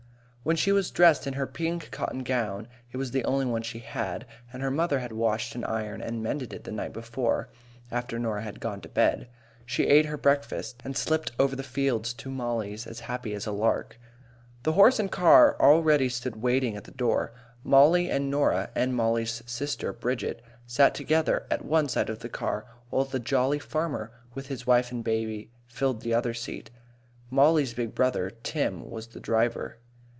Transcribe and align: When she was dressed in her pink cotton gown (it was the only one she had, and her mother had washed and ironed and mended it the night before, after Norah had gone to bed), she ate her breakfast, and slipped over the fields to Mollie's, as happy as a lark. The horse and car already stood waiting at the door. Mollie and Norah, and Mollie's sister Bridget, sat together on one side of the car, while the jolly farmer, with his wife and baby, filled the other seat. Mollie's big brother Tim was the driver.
When 0.43 0.55
she 0.55 0.71
was 0.71 0.89
dressed 0.89 1.27
in 1.27 1.33
her 1.33 1.45
pink 1.45 1.91
cotton 1.91 2.23
gown 2.23 2.67
(it 2.91 2.97
was 2.97 3.11
the 3.11 3.23
only 3.25 3.45
one 3.45 3.61
she 3.61 3.77
had, 3.77 4.25
and 4.51 4.63
her 4.63 4.71
mother 4.71 4.97
had 4.97 5.11
washed 5.11 5.53
and 5.53 5.63
ironed 5.63 6.01
and 6.01 6.23
mended 6.23 6.51
it 6.51 6.63
the 6.63 6.71
night 6.71 6.93
before, 6.93 7.49
after 7.91 8.17
Norah 8.17 8.41
had 8.41 8.59
gone 8.59 8.81
to 8.81 8.89
bed), 8.89 9.27
she 9.67 9.85
ate 9.85 10.07
her 10.07 10.17
breakfast, 10.17 10.81
and 10.83 10.97
slipped 10.97 11.31
over 11.37 11.55
the 11.55 11.61
fields 11.61 12.11
to 12.15 12.31
Mollie's, 12.31 12.87
as 12.87 13.01
happy 13.01 13.35
as 13.35 13.45
a 13.45 13.51
lark. 13.51 13.99
The 14.63 14.71
horse 14.71 14.97
and 14.97 15.11
car 15.11 15.55
already 15.59 16.09
stood 16.09 16.37
waiting 16.41 16.75
at 16.75 16.85
the 16.85 16.91
door. 16.91 17.33
Mollie 17.63 18.09
and 18.09 18.31
Norah, 18.31 18.71
and 18.73 18.95
Mollie's 18.95 19.43
sister 19.45 19.93
Bridget, 19.93 20.41
sat 20.65 20.95
together 20.95 21.45
on 21.51 21.59
one 21.59 21.87
side 21.87 22.09
of 22.09 22.17
the 22.17 22.29
car, 22.29 22.65
while 22.89 23.05
the 23.05 23.19
jolly 23.19 23.59
farmer, 23.59 24.11
with 24.33 24.47
his 24.47 24.65
wife 24.65 24.91
and 24.91 25.03
baby, 25.03 25.51
filled 25.67 26.01
the 26.01 26.15
other 26.15 26.33
seat. 26.33 26.71
Mollie's 27.29 27.75
big 27.75 27.93
brother 27.93 28.31
Tim 28.41 28.89
was 28.89 29.05
the 29.09 29.19
driver. 29.19 29.77